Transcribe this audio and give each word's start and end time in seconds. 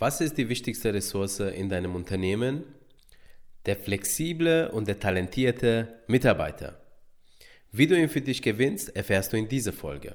Was 0.00 0.20
ist 0.20 0.38
die 0.38 0.48
wichtigste 0.48 0.94
Ressource 0.94 1.40
in 1.40 1.68
deinem 1.68 1.96
Unternehmen? 1.96 2.62
Der 3.66 3.74
flexible 3.74 4.70
und 4.70 4.86
der 4.86 5.00
talentierte 5.00 6.02
Mitarbeiter. 6.06 6.80
Wie 7.72 7.88
du 7.88 7.98
ihn 7.98 8.08
für 8.08 8.20
dich 8.20 8.40
gewinnst, 8.40 8.94
erfährst 8.94 9.32
du 9.32 9.36
in 9.36 9.48
dieser 9.48 9.72
Folge. 9.72 10.14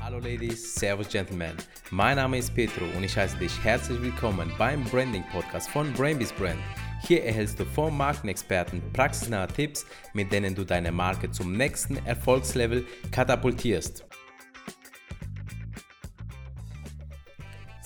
Hallo 0.00 0.18
Ladies, 0.18 0.74
Servus 0.74 1.08
Gentlemen. 1.08 1.56
Mein 1.92 2.16
Name 2.16 2.38
ist 2.38 2.52
Petro 2.56 2.84
und 2.96 3.04
ich 3.04 3.16
heiße 3.16 3.36
dich 3.36 3.52
herzlich 3.62 4.02
willkommen 4.02 4.50
beim 4.58 4.82
Branding 4.82 5.22
Podcast 5.30 5.68
von 5.68 5.92
Brainbees 5.92 6.32
Brand. 6.32 6.58
Hier 7.06 7.22
erhältst 7.22 7.60
du 7.60 7.64
vom 7.64 7.96
Markenexperten 7.96 8.82
praxisnahe 8.92 9.46
Tipps, 9.46 9.86
mit 10.12 10.32
denen 10.32 10.56
du 10.56 10.64
deine 10.64 10.90
Marke 10.90 11.30
zum 11.30 11.56
nächsten 11.56 12.04
Erfolgslevel 12.04 12.84
katapultierst. 13.12 14.04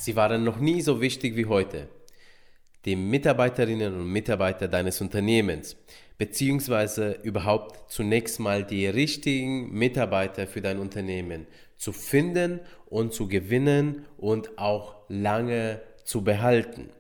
Sie 0.07 0.15
waren 0.15 0.45
noch 0.45 0.61
nie 0.61 0.83
so 0.83 1.01
wichtig 1.01 1.35
wie 1.35 1.47
heute. 1.47 1.89
Die 2.85 2.95
Mitarbeiterinnen 2.95 3.93
und 3.93 4.07
Mitarbeiter 4.07 4.69
deines 4.69 5.01
Unternehmens, 5.01 5.77
beziehungsweise 6.17 7.19
überhaupt 7.25 7.91
zunächst 7.91 8.39
mal 8.39 8.63
die 8.63 8.87
richtigen 8.87 9.73
Mitarbeiter 9.73 10.47
für 10.47 10.61
dein 10.61 10.79
Unternehmen 10.79 11.49
zu 11.77 11.93
finden 11.93 12.61
und 12.89 13.15
zu 13.15 13.27
gewinnen 13.27 14.05
und 14.17 14.59
auch 14.59 14.95
lange 15.09 15.81
zu 16.05 16.23
behalten. 16.23 16.91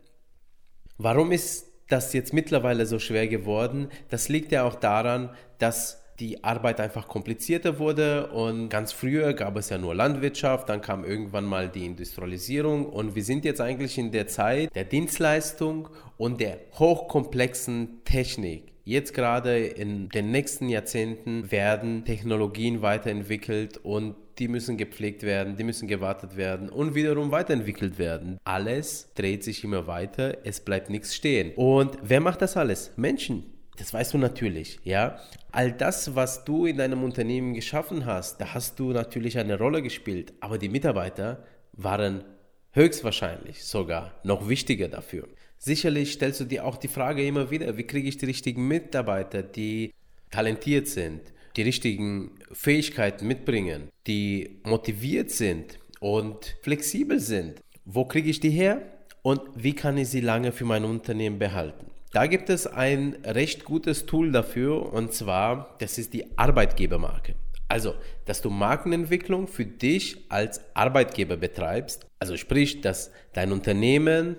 Warum 0.99 1.31
ist 1.31 1.69
das 1.89 2.13
jetzt 2.13 2.33
mittlerweile 2.33 2.87
so 2.87 2.99
schwer 2.99 3.29
geworden? 3.29 3.89
Das 4.09 4.29
liegt 4.29 4.51
ja 4.51 4.65
auch 4.65 4.75
daran, 4.75 5.31
dass 5.59 6.03
die 6.21 6.43
Arbeit 6.45 6.81
einfach 6.81 7.09
komplizierter 7.09 7.79
wurde 7.79 8.29
und 8.29 8.69
ganz 8.69 8.93
früher 8.93 9.35
gab 9.35 9.57
es 9.57 9.69
ja 9.69 9.79
nur 9.79 9.95
Landwirtschaft, 9.95 10.69
dann 10.69 10.81
kam 10.81 11.05
irgendwann 11.05 11.45
mal 11.45 11.69
die 11.69 11.85
Industrialisierung 11.85 12.87
und 12.87 13.15
wir 13.15 13.25
sind 13.25 13.45
jetzt 13.45 13.61
eigentlich 13.61 13.99
in 13.99 14.13
der 14.13 14.27
Zeit 14.27 14.75
der 14.75 14.85
Dienstleistung 14.85 15.89
und 16.17 16.41
der 16.41 16.59
hochkomplexen 16.79 18.03
Technik. 18.05 18.73
Jetzt 18.85 19.15
gerade 19.15 19.67
in 19.67 20.09
den 20.11 20.31
nächsten 20.31 20.69
Jahrzehnten 20.69 21.51
werden 21.51 22.05
Technologien 22.05 22.83
weiterentwickelt 22.83 23.79
und 23.79 24.15
die 24.39 24.49
müssen 24.49 24.77
gepflegt 24.77 25.23
werden, 25.23 25.57
die 25.57 25.65
müssen 25.65 25.89
gewartet 25.89 26.37
werden 26.37 26.69
und 26.69 26.95
wiederum 26.95 27.33
weiterentwickelt 27.33 27.99
werden. 27.99 28.39
Alles 28.45 29.09
dreht 29.15 29.43
sich 29.43 29.65
immer 29.65 29.87
weiter, 29.87 30.39
es 30.45 30.61
bleibt 30.61 30.91
nichts 30.91 31.15
stehen. 31.15 31.53
Und 31.57 31.99
wer 32.03 32.21
macht 32.21 32.43
das 32.43 32.57
alles? 32.57 32.93
Menschen. 32.97 33.56
Das 33.77 33.93
weißt 33.93 34.15
du 34.15 34.19
natürlich, 34.19 34.81
ja. 34.85 35.19
All 35.53 35.73
das, 35.73 36.15
was 36.15 36.45
du 36.45 36.67
in 36.67 36.79
deinem 36.79 37.05
Unternehmen 37.05 37.55
geschaffen 37.55 38.07
hast, 38.07 38.41
da 38.41 38.55
hast 38.55 38.79
du 38.79 38.93
natürlich 38.93 39.39
eine 39.39 39.59
Rolle 39.59 39.83
gespielt. 39.83 40.33
Aber 40.41 40.59
die 40.59 40.69
Mitarbeiter 40.69 41.45
waren 41.73 42.25
höchstwahrscheinlich 42.73 43.65
sogar 43.65 44.15
noch 44.23 44.49
wichtiger 44.49 44.89
dafür. 44.89 45.29
Sicherlich 45.59 46.13
stellst 46.13 46.41
du 46.41 46.45
dir 46.45 46.65
auch 46.65 46.77
die 46.77 46.89
Frage 46.89 47.27
immer 47.27 47.51
wieder, 47.51 47.77
wie 47.77 47.85
kriege 47.85 48.09
ich 48.09 48.19
die 48.19 48.27
richtigen 48.27 48.69
Mitarbeiter, 48.69 49.43
die 49.43 49.95
talentiert 50.31 50.87
sind, 50.87 51.33
die 51.57 51.63
richtigen 51.63 52.33
Fähigkeiten 52.53 53.27
mitbringen, 53.27 53.89
die 54.07 54.61
motiviert 54.65 55.31
sind 55.31 55.79
und 56.01 56.57
flexibel 56.63 57.21
sind. 57.21 57.63
Wo 57.85 58.05
kriege 58.05 58.29
ich 58.29 58.41
die 58.41 58.51
her 58.51 58.83
und 59.23 59.41
wie 59.55 59.73
kann 59.73 59.97
ich 59.97 60.09
sie 60.09 60.21
lange 60.21 60.53
für 60.53 60.67
mein 60.67 60.85
Unternehmen 60.85 61.39
behalten? 61.39 61.87
Da 62.13 62.27
gibt 62.27 62.51
es 62.51 62.67
ein 62.67 63.17
recht 63.25 63.65
gutes 63.65 64.07
Tool 64.07 64.33
dafür 64.33 64.93
und 64.93 65.13
zwar, 65.13 65.77
das 65.79 65.99
ist 65.99 66.15
die 66.15 66.39
Arbeitgebermarke. 66.39 67.35
Also, 67.69 67.95
dass 68.25 68.43
du 68.43 68.51
Markenentwicklung 68.51 69.49
für 69.49 69.67
dich 69.67 70.25
als 70.29 70.61
Arbeitgeber 70.75 71.37
betreibst. 71.37 72.07
Also 72.21 72.37
sprich, 72.37 72.81
dass 72.81 73.11
dein 73.33 73.53
Unternehmen 73.53 74.37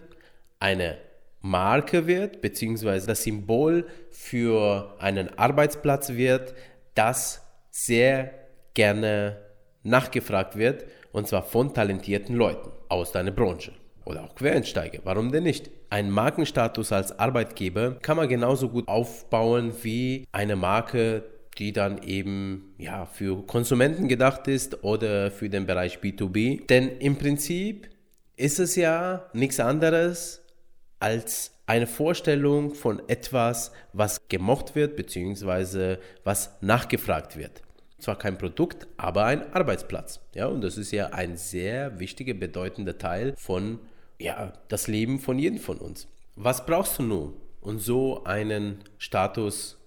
eine 0.59 0.97
Marke 1.41 2.07
wird, 2.07 2.41
beziehungsweise 2.41 3.07
das 3.07 3.23
Symbol 3.23 3.85
für 4.11 4.95
einen 4.99 5.37
Arbeitsplatz 5.37 6.09
wird, 6.09 6.53
das 6.95 7.43
sehr 7.69 8.33
gerne 8.73 9.37
nachgefragt 9.83 10.57
wird, 10.57 10.85
und 11.11 11.27
zwar 11.27 11.43
von 11.43 11.73
talentierten 11.73 12.35
Leuten 12.35 12.71
aus 12.89 13.11
deiner 13.11 13.31
Branche 13.31 13.73
oder 14.05 14.23
auch 14.23 14.35
Quereinsteiger. 14.35 14.99
Warum 15.03 15.31
denn 15.31 15.43
nicht? 15.43 15.69
Ein 15.89 16.11
Markenstatus 16.11 16.91
als 16.91 17.17
Arbeitgeber 17.17 17.91
kann 18.01 18.17
man 18.17 18.27
genauso 18.27 18.67
gut 18.69 18.87
aufbauen 18.89 19.71
wie 19.83 20.27
eine 20.33 20.57
Marke, 20.57 21.23
die 21.57 21.71
dann 21.71 22.03
eben 22.03 22.75
ja 22.77 23.05
für 23.05 23.45
Konsumenten 23.45 24.09
gedacht 24.09 24.47
ist 24.47 24.83
oder 24.83 25.31
für 25.31 25.49
den 25.49 25.65
Bereich 25.65 25.99
B2B. 25.99 26.67
Denn 26.67 26.99
im 26.99 27.17
Prinzip 27.17 27.89
ist 28.35 28.59
es 28.59 28.75
ja 28.75 29.29
nichts 29.33 29.61
anderes 29.61 30.41
als 30.99 31.51
eine 31.67 31.87
Vorstellung 31.87 32.73
von 32.73 33.01
etwas, 33.07 33.71
was 33.93 34.27
gemocht 34.27 34.75
wird 34.75 34.97
bzw. 34.97 35.97
was 36.23 36.51
nachgefragt 36.61 37.37
wird. 37.37 37.61
Zwar 37.99 38.17
kein 38.17 38.37
Produkt, 38.37 38.87
aber 38.97 39.25
ein 39.25 39.53
Arbeitsplatz. 39.53 40.19
Ja, 40.35 40.47
und 40.47 40.61
das 40.61 40.77
ist 40.77 40.91
ja 40.91 41.07
ein 41.07 41.37
sehr 41.37 41.99
wichtiger, 41.99 42.33
bedeutender 42.33 42.97
Teil 42.97 43.33
von 43.37 43.79
ja, 44.19 44.53
das 44.67 44.87
Leben 44.87 45.19
von 45.19 45.39
jedem 45.39 45.59
von 45.59 45.77
uns. 45.77 46.07
Was 46.35 46.65
brauchst 46.65 46.99
du 46.99 47.03
nun, 47.03 47.33
um 47.61 47.79
so 47.79 48.23
einen 48.23 48.83
Status 48.97 49.77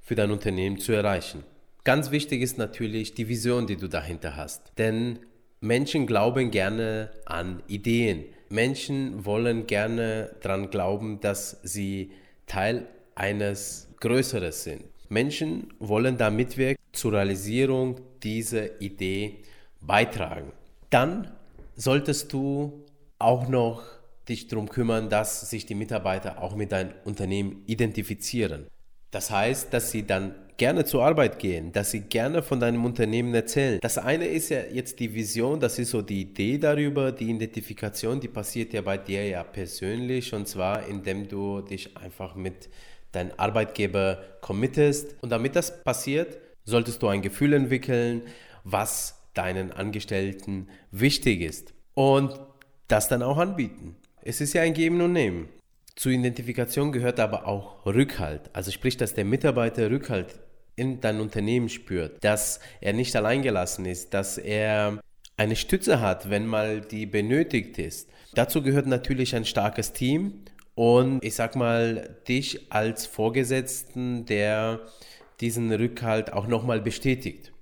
für 0.00 0.14
dein 0.14 0.30
Unternehmen 0.30 0.78
zu 0.78 0.92
erreichen? 0.92 1.44
Ganz 1.84 2.10
wichtig 2.10 2.42
ist 2.42 2.58
natürlich 2.58 3.14
die 3.14 3.28
Vision, 3.28 3.66
die 3.66 3.76
du 3.76 3.88
dahinter 3.88 4.36
hast. 4.36 4.72
Denn 4.78 5.20
Menschen 5.60 6.06
glauben 6.06 6.50
gerne 6.50 7.10
an 7.24 7.62
Ideen. 7.66 8.24
Menschen 8.48 9.24
wollen 9.24 9.66
gerne 9.66 10.34
daran 10.42 10.70
glauben, 10.70 11.20
dass 11.20 11.58
sie 11.62 12.12
Teil 12.46 12.86
eines 13.14 13.88
Größeren 14.00 14.52
sind. 14.52 14.84
Menschen 15.08 15.72
wollen 15.78 16.16
da 16.18 16.30
mitwirken 16.30 16.82
zur 16.92 17.14
Realisierung 17.14 18.00
dieser 18.22 18.80
Idee 18.80 19.38
beitragen. 19.80 20.52
Dann 20.90 21.32
solltest 21.76 22.32
du 22.32 22.84
auch 23.18 23.48
noch 23.48 23.82
dich 24.28 24.46
darum 24.46 24.68
kümmern, 24.68 25.08
dass 25.08 25.48
sich 25.48 25.66
die 25.66 25.74
Mitarbeiter 25.74 26.42
auch 26.42 26.54
mit 26.54 26.72
deinem 26.72 26.92
Unternehmen 27.04 27.62
identifizieren. 27.66 28.66
Das 29.10 29.30
heißt, 29.30 29.72
dass 29.72 29.90
sie 29.90 30.06
dann 30.06 30.34
gerne 30.58 30.84
zur 30.84 31.04
Arbeit 31.04 31.38
gehen, 31.38 31.72
dass 31.72 31.92
sie 31.92 32.00
gerne 32.00 32.42
von 32.42 32.60
deinem 32.60 32.84
Unternehmen 32.84 33.32
erzählen. 33.32 33.78
Das 33.80 33.96
eine 33.96 34.26
ist 34.26 34.50
ja 34.50 34.60
jetzt 34.70 34.98
die 35.00 35.14
Vision, 35.14 35.60
das 35.60 35.78
ist 35.78 35.90
so 35.90 36.02
die 36.02 36.22
Idee 36.22 36.58
darüber, 36.58 37.12
die 37.12 37.30
Identifikation, 37.30 38.20
die 38.20 38.28
passiert 38.28 38.72
ja 38.74 38.82
bei 38.82 38.98
dir 38.98 39.26
ja 39.26 39.44
persönlich 39.44 40.34
und 40.34 40.46
zwar 40.46 40.86
indem 40.86 41.28
du 41.28 41.60
dich 41.62 41.96
einfach 41.96 42.34
mit 42.34 42.68
deinem 43.12 43.32
Arbeitgeber 43.36 44.22
committest. 44.40 45.16
Und 45.22 45.30
damit 45.30 45.56
das 45.56 45.82
passiert, 45.82 46.38
solltest 46.64 47.02
du 47.02 47.08
ein 47.08 47.22
Gefühl 47.22 47.54
entwickeln, 47.54 48.22
was 48.64 49.22
deinen 49.34 49.72
Angestellten 49.72 50.68
wichtig 50.90 51.40
ist. 51.40 51.72
Und 51.94 52.38
das 52.88 53.08
dann 53.08 53.22
auch 53.22 53.38
anbieten. 53.38 53.96
Es 54.22 54.40
ist 54.40 54.54
ja 54.54 54.62
ein 54.62 54.74
Geben 54.74 55.00
und 55.00 55.12
Nehmen. 55.12 55.48
Zur 55.94 56.12
Identifikation 56.12 56.92
gehört 56.92 57.20
aber 57.20 57.46
auch 57.46 57.84
Rückhalt. 57.86 58.50
Also 58.52 58.70
sprich, 58.70 58.96
dass 58.96 59.14
der 59.14 59.24
Mitarbeiter 59.24 59.90
Rückhalt 59.90 60.38
in 60.76 61.00
dein 61.00 61.20
Unternehmen 61.20 61.68
spürt, 61.68 62.22
dass 62.22 62.60
er 62.80 62.92
nicht 62.92 63.14
alleingelassen 63.16 63.84
ist, 63.84 64.14
dass 64.14 64.38
er 64.38 65.00
eine 65.36 65.56
Stütze 65.56 66.00
hat, 66.00 66.30
wenn 66.30 66.46
mal 66.46 66.80
die 66.80 67.06
benötigt 67.06 67.78
ist. 67.78 68.08
Dazu 68.34 68.62
gehört 68.62 68.86
natürlich 68.86 69.34
ein 69.34 69.44
starkes 69.44 69.92
Team 69.92 70.44
und 70.74 71.24
ich 71.24 71.34
sag 71.34 71.56
mal 71.56 72.16
dich 72.28 72.72
als 72.72 73.06
Vorgesetzten, 73.06 74.24
der 74.26 74.80
diesen 75.40 75.72
Rückhalt 75.72 76.32
auch 76.32 76.46
nochmal 76.46 76.80
bestätigt. 76.80 77.52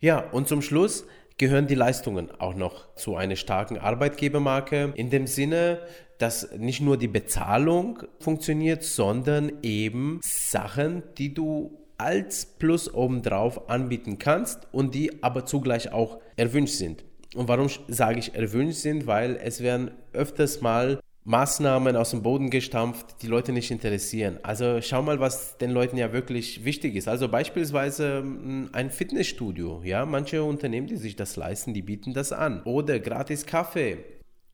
Ja, 0.00 0.18
und 0.18 0.48
zum 0.48 0.62
Schluss 0.62 1.06
gehören 1.40 1.66
die 1.66 1.74
Leistungen 1.74 2.30
auch 2.38 2.54
noch 2.54 2.94
zu 2.96 3.16
einer 3.16 3.34
starken 3.34 3.78
Arbeitgebermarke 3.78 4.92
in 4.94 5.08
dem 5.08 5.26
Sinne, 5.26 5.80
dass 6.18 6.52
nicht 6.58 6.82
nur 6.82 6.98
die 6.98 7.08
Bezahlung 7.08 8.02
funktioniert, 8.18 8.82
sondern 8.82 9.50
eben 9.62 10.20
Sachen, 10.22 11.02
die 11.16 11.32
du 11.32 11.78
als 11.96 12.44
Plus 12.44 12.92
obendrauf 12.92 13.70
anbieten 13.70 14.18
kannst 14.18 14.68
und 14.70 14.94
die 14.94 15.22
aber 15.22 15.46
zugleich 15.46 15.92
auch 15.92 16.20
erwünscht 16.36 16.74
sind. 16.74 17.04
Und 17.34 17.48
warum 17.48 17.70
sage 17.88 18.18
ich 18.18 18.34
erwünscht 18.34 18.80
sind? 18.80 19.06
Weil 19.06 19.36
es 19.36 19.62
werden 19.62 19.92
öfters 20.12 20.60
mal 20.60 21.00
Maßnahmen 21.24 21.96
aus 21.96 22.10
dem 22.10 22.22
Boden 22.22 22.48
gestampft, 22.48 23.22
die 23.22 23.26
Leute 23.26 23.52
nicht 23.52 23.70
interessieren. 23.70 24.38
Also 24.42 24.80
schau 24.80 25.02
mal, 25.02 25.20
was 25.20 25.58
den 25.58 25.70
Leuten 25.70 25.98
ja 25.98 26.12
wirklich 26.12 26.64
wichtig 26.64 26.96
ist. 26.96 27.08
Also 27.08 27.28
beispielsweise 27.28 28.18
hm, 28.18 28.70
ein 28.72 28.90
Fitnessstudio. 28.90 29.82
Ja, 29.84 30.06
manche 30.06 30.42
Unternehmen, 30.42 30.86
die 30.86 30.96
sich 30.96 31.16
das 31.16 31.36
leisten, 31.36 31.74
die 31.74 31.82
bieten 31.82 32.14
das 32.14 32.32
an. 32.32 32.62
Oder 32.64 32.98
gratis 33.00 33.44
Kaffee. 33.44 33.98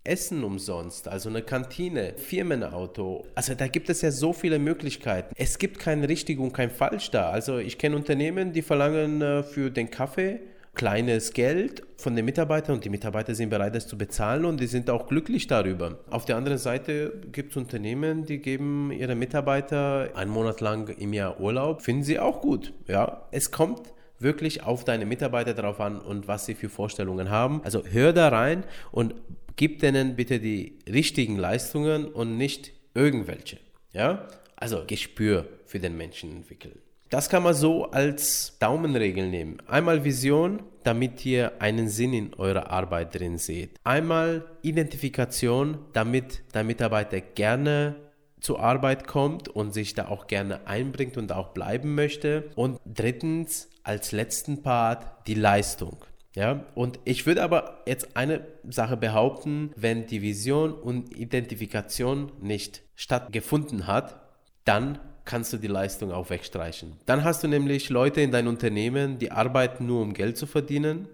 Essen 0.07 0.45
umsonst, 0.45 1.09
also 1.09 1.29
eine 1.29 1.43
Kantine, 1.43 2.15
Firmenauto. 2.17 3.27
Also 3.35 3.55
da 3.55 3.67
gibt 3.67 3.91
es 3.91 4.03
ja 4.03 4.13
so 4.13 4.33
viele 4.33 4.61
Möglichkeiten. 4.61 5.35
Es 5.37 5.59
gibt 5.59 5.81
kein 5.81 6.05
richtig 6.05 6.39
und 6.39 6.53
kein 6.53 6.71
falsch 6.71 7.11
da. 7.11 7.31
Also 7.31 7.59
ich 7.59 7.77
kenne 7.77 7.97
Unternehmen, 7.97 8.53
die 8.53 8.63
verlangen 8.63 9.21
äh, 9.21 9.43
für 9.43 9.71
den 9.71 9.91
Kaffee 9.91 10.39
kleines 10.77 11.33
Geld 11.33 11.83
von 11.97 12.15
den 12.15 12.25
Mitarbeitern 12.25 12.77
und 12.77 12.85
die 12.85 12.91
Mitarbeiter 12.91 13.35
sind 13.35 13.51
bereit, 13.51 13.75
das 13.75 13.89
zu 13.89 13.99
bezahlen 13.99 14.45
und 14.45 14.61
die 14.61 14.67
sind 14.67 14.89
auch 14.91 15.09
glücklich 15.09 15.49
darüber. 15.49 15.99
Auf 16.11 16.25
der 16.25 16.37
anderen 16.37 16.59
Seite 16.59 17.21
gibt 17.33 17.51
es 17.51 17.57
Unternehmen, 17.57 18.25
die 18.25 18.39
geben 18.39 18.93
ihre 18.93 19.17
Mitarbeiter 19.17 20.11
einen 20.15 20.31
Monat 20.31 20.61
lang 20.61 20.89
im 20.89 21.13
Jahr 21.13 21.41
Urlaub, 21.41 21.83
finden 21.83 22.05
sie 22.05 22.21
auch 22.21 22.41
gut. 22.41 22.73
Ja, 22.87 23.27
es 23.33 23.51
kommt 23.51 23.93
wirklich 24.19 24.63
auf 24.63 24.85
deine 24.85 25.07
Mitarbeiter 25.07 25.55
drauf 25.55 25.81
an 25.81 25.99
und 25.99 26.29
was 26.29 26.47
sie 26.47 26.55
für 26.55 26.69
Vorstellungen 26.69 27.31
haben. 27.31 27.61
Also 27.65 27.85
hör 27.85 28.13
da 28.13 28.29
rein 28.29 28.65
und 28.93 29.15
gib 29.57 29.81
denen 29.81 30.17
bitte 30.17 30.39
die 30.39 30.79
richtigen 30.89 31.37
Leistungen 31.37 32.07
und 32.07 32.37
nicht 32.37 32.73
irgendwelche. 32.95 33.59
Ja? 33.93 34.29
Also 34.57 34.85
Gespür 34.87 35.47
für 35.65 35.81
den 35.81 35.97
Menschen 35.97 36.31
entwickeln. 36.31 36.79
Das 37.11 37.29
kann 37.29 37.45
man 37.45 37.55
so 37.55 37.91
als 37.91 38.57
Daumenregel 38.59 39.29
nehmen. 39.29 39.59
Einmal 39.69 40.05
Vision, 40.05 40.63
damit 40.83 41.25
ihr 41.25 41.61
einen 41.61 41.89
Sinn 41.89 42.13
in 42.13 42.35
eurer 42.35 42.71
Arbeit 42.71 43.15
drin 43.15 43.39
seht. 43.39 43.79
Einmal 43.85 44.45
Identifikation, 44.63 45.79
damit 45.93 46.43
der 46.53 46.65
Mitarbeiter 46.65 47.21
gerne 47.21 47.95
zur 48.41 48.61
Arbeit 48.61 49.07
kommt 49.07 49.49
und 49.49 49.73
sich 49.73 49.95
da 49.95 50.09
auch 50.09 50.27
gerne 50.27 50.67
einbringt 50.67 51.17
und 51.17 51.33
auch 51.33 51.49
bleiben 51.49 51.95
möchte. 51.95 52.51
Und 52.57 52.81
drittens, 52.85 53.69
als 53.85 54.13
letzten 54.13 54.63
Part, 54.63 55.27
die 55.29 55.35
Leistung. 55.35 56.05
Ja, 56.35 56.67
und 56.75 56.99
ich 57.05 57.25
würde 57.25 57.43
aber 57.43 57.83
jetzt 57.87 58.17
eine 58.17 58.47
Sache 58.69 58.97
behaupten, 58.97 59.71
wenn 59.75 60.07
die 60.07 60.23
Vision 60.23 60.75
und 60.75 61.17
Identifikation 61.17 62.31
nicht 62.43 62.83
stattgefunden 62.95 63.87
hat, 63.87 64.21
dann 64.65 64.99
kannst 65.27 65.53
du 65.53 65.59
die 65.59 65.67
Leistung 65.67 66.13
auch 66.13 66.31
wegstreichen. 66.31 66.93
Dann 67.05 67.25
hast 67.25 67.43
du 67.43 67.49
nämlich 67.49 67.91
Leute 67.91 68.23
in 68.23 68.31
deinem 68.31 68.49
Unternehmen, 68.49 69.19
die 69.19 69.31
arbeiten 69.31 69.87
nur 69.87 70.01
um 70.01 70.15
Geld 70.15 70.39
zu 70.39 70.47
verdienen 70.47 71.09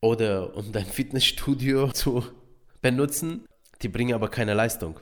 oder 0.00 0.56
um 0.56 0.72
dein 0.72 0.86
Fitnessstudio 0.86 1.88
zu 1.92 2.24
benutzen, 2.80 3.46
die 3.82 3.88
bringen 3.88 4.14
aber 4.14 4.28
keine 4.28 4.54
Leistung. 4.54 4.98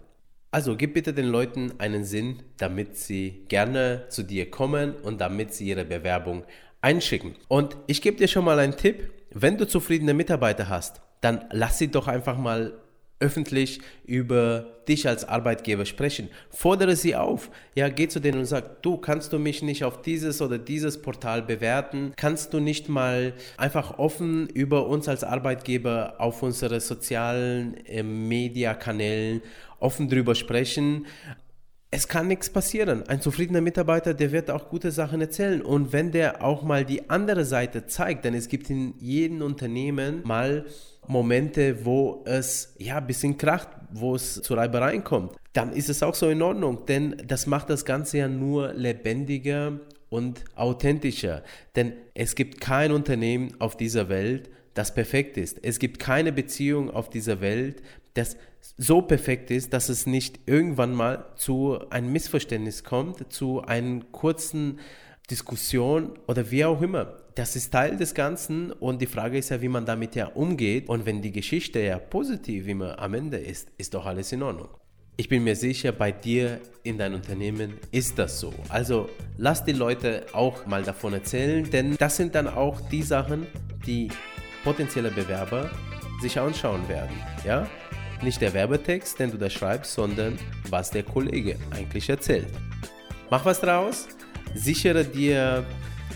Also 0.52 0.76
gib 0.76 0.94
bitte 0.94 1.14
den 1.14 1.26
Leuten 1.26 1.74
einen 1.78 2.04
Sinn, 2.04 2.42
damit 2.58 2.96
sie 2.96 3.44
gerne 3.48 4.06
zu 4.08 4.24
dir 4.24 4.50
kommen 4.50 4.96
und 4.96 5.20
damit 5.20 5.54
sie 5.54 5.68
ihre 5.68 5.84
Bewerbung 5.84 6.44
einschicken. 6.80 7.36
Und 7.48 7.76
ich 7.86 8.02
gebe 8.02 8.16
dir 8.16 8.26
schon 8.26 8.44
mal 8.44 8.58
einen 8.58 8.76
Tipp, 8.76 9.12
wenn 9.30 9.58
du 9.58 9.66
zufriedene 9.66 10.12
Mitarbeiter 10.12 10.68
hast, 10.68 11.00
dann 11.20 11.44
lass 11.52 11.78
sie 11.78 11.88
doch 11.88 12.08
einfach 12.08 12.36
mal 12.36 12.72
öffentlich 13.20 13.80
über 14.04 14.66
dich 14.88 15.06
als 15.06 15.24
Arbeitgeber 15.24 15.84
sprechen. 15.84 16.28
Fordere 16.50 16.96
sie 16.96 17.14
auf. 17.14 17.50
Ja, 17.74 17.88
geh 17.88 18.08
zu 18.08 18.18
denen 18.18 18.40
und 18.40 18.46
sag, 18.46 18.82
du 18.82 18.96
kannst 18.96 19.32
du 19.32 19.38
mich 19.38 19.62
nicht 19.62 19.84
auf 19.84 20.02
dieses 20.02 20.42
oder 20.42 20.58
dieses 20.58 21.00
Portal 21.00 21.42
bewerten? 21.42 22.12
Kannst 22.16 22.52
du 22.54 22.60
nicht 22.60 22.88
mal 22.88 23.34
einfach 23.56 23.98
offen 23.98 24.48
über 24.48 24.86
uns 24.86 25.06
als 25.06 25.22
Arbeitgeber 25.22 26.14
auf 26.18 26.42
unsere 26.42 26.80
sozialen 26.80 27.76
äh, 27.86 28.02
Mediakanälen 28.02 29.42
offen 29.78 30.08
drüber 30.08 30.34
sprechen? 30.34 31.06
Es 31.92 32.06
kann 32.06 32.28
nichts 32.28 32.50
passieren. 32.50 33.06
Ein 33.08 33.20
zufriedener 33.20 33.60
Mitarbeiter, 33.60 34.14
der 34.14 34.30
wird 34.30 34.50
auch 34.50 34.68
gute 34.68 34.92
Sachen 34.92 35.20
erzählen. 35.20 35.60
Und 35.60 35.92
wenn 35.92 36.12
der 36.12 36.44
auch 36.44 36.62
mal 36.62 36.84
die 36.84 37.10
andere 37.10 37.44
Seite 37.44 37.86
zeigt, 37.86 38.24
denn 38.24 38.34
es 38.34 38.48
gibt 38.48 38.70
in 38.70 38.94
jedem 38.98 39.42
Unternehmen 39.42 40.22
mal 40.24 40.66
Momente, 41.08 41.84
wo 41.84 42.22
es 42.26 42.74
ja 42.78 42.98
ein 42.98 43.06
bisschen 43.06 43.36
kracht, 43.36 43.68
wo 43.90 44.14
es 44.14 44.40
zu 44.40 44.54
Reibereien 44.54 45.02
kommt, 45.02 45.32
dann 45.52 45.72
ist 45.72 45.88
es 45.88 46.04
auch 46.04 46.14
so 46.14 46.28
in 46.28 46.42
Ordnung, 46.42 46.86
denn 46.86 47.16
das 47.26 47.48
macht 47.48 47.70
das 47.70 47.84
Ganze 47.84 48.18
ja 48.18 48.28
nur 48.28 48.72
lebendiger 48.72 49.80
und 50.08 50.44
authentischer. 50.54 51.42
Denn 51.74 51.94
es 52.14 52.36
gibt 52.36 52.60
kein 52.60 52.92
Unternehmen 52.92 53.54
auf 53.58 53.76
dieser 53.76 54.08
Welt, 54.08 54.48
das 54.74 54.94
perfekt 54.94 55.36
ist. 55.36 55.58
Es 55.62 55.80
gibt 55.80 55.98
keine 55.98 56.32
Beziehung 56.32 56.90
auf 56.90 57.10
dieser 57.10 57.40
Welt, 57.40 57.82
das 58.14 58.36
so 58.76 59.02
perfekt 59.02 59.50
ist, 59.50 59.72
dass 59.72 59.88
es 59.88 60.06
nicht 60.06 60.40
irgendwann 60.46 60.94
mal 60.94 61.26
zu 61.36 61.78
einem 61.90 62.12
Missverständnis 62.12 62.84
kommt, 62.84 63.32
zu 63.32 63.62
einer 63.62 64.00
kurzen 64.12 64.80
Diskussion 65.30 66.18
oder 66.26 66.50
wie 66.50 66.64
auch 66.64 66.82
immer. 66.82 67.16
Das 67.36 67.54
ist 67.56 67.70
Teil 67.70 67.96
des 67.96 68.14
Ganzen 68.14 68.72
und 68.72 69.00
die 69.00 69.06
Frage 69.06 69.38
ist 69.38 69.50
ja, 69.50 69.62
wie 69.62 69.68
man 69.68 69.86
damit 69.86 70.14
ja 70.16 70.26
umgeht. 70.26 70.88
Und 70.88 71.06
wenn 71.06 71.22
die 71.22 71.32
Geschichte 71.32 71.80
ja 71.80 71.98
positiv 71.98 72.66
immer 72.66 72.98
am 72.98 73.14
Ende 73.14 73.38
ist, 73.38 73.68
ist 73.78 73.94
doch 73.94 74.06
alles 74.06 74.32
in 74.32 74.42
Ordnung. 74.42 74.68
Ich 75.16 75.28
bin 75.28 75.44
mir 75.44 75.54
sicher, 75.54 75.92
bei 75.92 76.12
dir 76.12 76.60
in 76.82 76.98
deinem 76.98 77.16
Unternehmen 77.16 77.74
ist 77.92 78.18
das 78.18 78.40
so. 78.40 78.52
Also 78.70 79.08
lass 79.36 79.64
die 79.64 79.72
Leute 79.72 80.26
auch 80.32 80.66
mal 80.66 80.82
davon 80.82 81.12
erzählen, 81.12 81.68
denn 81.70 81.96
das 81.98 82.16
sind 82.16 82.34
dann 82.34 82.48
auch 82.48 82.80
die 82.88 83.02
Sachen, 83.02 83.46
die 83.86 84.08
potenzielle 84.64 85.10
Bewerber 85.10 85.70
sich 86.20 86.38
anschauen 86.38 86.88
werden. 86.88 87.14
Ja? 87.44 87.68
Nicht 88.22 88.40
der 88.42 88.52
Werbetext, 88.52 89.18
den 89.18 89.30
du 89.30 89.38
da 89.38 89.48
schreibst, 89.48 89.94
sondern 89.94 90.38
was 90.68 90.90
der 90.90 91.02
Kollege 91.02 91.56
eigentlich 91.70 92.08
erzählt. 92.10 92.48
Mach 93.30 93.44
was 93.44 93.60
draus, 93.60 94.08
sichere 94.54 95.04
dir 95.04 95.64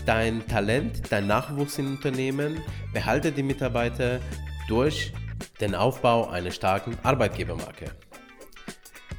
dein 0.05 0.45
Talent, 0.47 1.11
dein 1.11 1.25
Nachwuchs 1.25 1.79
im 1.79 1.87
Unternehmen, 1.87 2.61
behalte 2.93 3.31
die 3.31 3.41
Mitarbeiter 3.41 4.19
durch 4.67 5.13
den 5.59 5.73
Aufbau 5.73 6.29
einer 6.29 6.51
starken 6.51 6.97
Arbeitgebermarke. 7.03 7.85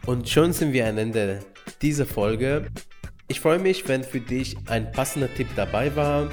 Und 0.07 0.29
schon 0.29 0.53
sind 0.53 0.73
wir 0.73 0.87
am 0.89 0.99
Ende 0.99 1.41
dieser 1.83 2.07
Folge. 2.07 2.69
Ich 3.27 3.41
freue 3.41 3.59
mich, 3.59 3.89
wenn 3.89 4.05
für 4.05 4.21
dich 4.21 4.57
ein 4.67 4.93
passender 4.93 5.33
Tipp 5.35 5.49
dabei 5.57 5.95
war. 5.97 6.31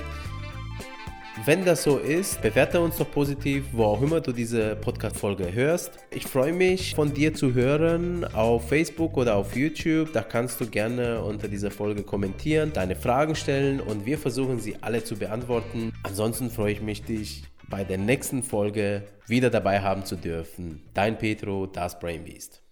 Wenn 1.45 1.65
das 1.65 1.83
so 1.83 1.97
ist, 1.97 2.41
bewerte 2.41 2.79
uns 2.79 2.95
doch 2.95 3.11
positiv, 3.11 3.65
wo 3.73 3.83
auch 3.83 4.01
immer 4.01 4.21
du 4.21 4.31
diese 4.31 4.77
Podcast-Folge 4.77 5.51
hörst. 5.51 5.91
Ich 6.09 6.25
freue 6.25 6.53
mich, 6.53 6.95
von 6.95 7.13
dir 7.13 7.33
zu 7.33 7.53
hören 7.53 8.23
auf 8.23 8.69
Facebook 8.69 9.17
oder 9.17 9.35
auf 9.35 9.53
YouTube. 9.53 10.13
Da 10.13 10.21
kannst 10.21 10.61
du 10.61 10.67
gerne 10.67 11.21
unter 11.21 11.49
dieser 11.49 11.69
Folge 11.69 12.03
kommentieren, 12.03 12.71
deine 12.71 12.95
Fragen 12.95 13.35
stellen 13.35 13.81
und 13.81 14.05
wir 14.05 14.17
versuchen 14.17 14.61
sie 14.61 14.77
alle 14.79 15.03
zu 15.03 15.17
beantworten. 15.17 15.91
Ansonsten 16.03 16.49
freue 16.49 16.71
ich 16.71 16.81
mich, 16.81 17.03
dich 17.03 17.43
bei 17.67 17.83
der 17.83 17.97
nächsten 17.97 18.41
Folge 18.41 19.03
wieder 19.27 19.49
dabei 19.49 19.81
haben 19.81 20.05
zu 20.05 20.15
dürfen. 20.15 20.81
Dein 20.93 21.17
Petro, 21.17 21.65
das 21.67 21.99
Brain 21.99 22.23
Beast. 22.23 22.62